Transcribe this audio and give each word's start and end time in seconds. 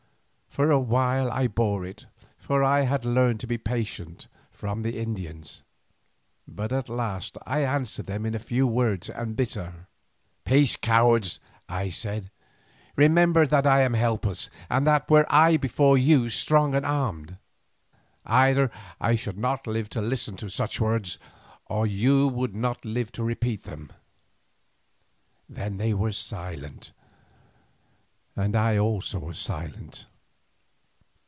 For 0.51 0.69
a 0.69 0.81
while 0.81 1.31
I 1.31 1.47
bore 1.47 1.85
it, 1.85 2.07
for 2.37 2.61
I 2.61 2.81
had 2.81 3.05
learned 3.05 3.39
to 3.39 3.47
be 3.47 3.57
patient 3.57 4.27
from 4.51 4.81
the 4.81 4.99
Indians, 4.99 5.63
but 6.45 6.73
at 6.73 6.89
last 6.89 7.37
I 7.45 7.61
answered 7.63 8.05
them 8.07 8.25
in 8.25 8.37
few 8.37 8.67
words 8.67 9.09
and 9.09 9.33
bitter. 9.37 9.87
"Peace, 10.43 10.75
cowards," 10.75 11.39
I 11.69 11.89
said; 11.89 12.29
"remember 12.97 13.47
that 13.47 13.65
I 13.65 13.83
am 13.83 13.93
helpless, 13.93 14.49
and 14.69 14.85
that 14.85 15.09
were 15.09 15.25
I 15.29 15.55
before 15.55 15.97
you 15.97 16.27
strong 16.29 16.75
and 16.75 16.85
armed, 16.85 17.37
either 18.25 18.69
I 18.99 19.15
should 19.15 19.37
not 19.37 19.65
live 19.67 19.87
to 19.91 20.01
listen 20.01 20.35
to 20.35 20.49
such 20.49 20.81
words, 20.81 21.17
or 21.67 21.87
you 21.87 22.27
would 22.27 22.53
not 22.53 22.83
live 22.83 23.13
to 23.13 23.23
repeat 23.23 23.63
them." 23.63 23.93
Then 25.47 25.77
they 25.77 25.93
were 25.93 26.11
silent, 26.11 26.91
and 28.35 28.53
I 28.53 28.77
also 28.77 29.17
was 29.19 29.39
silent. 29.39 30.07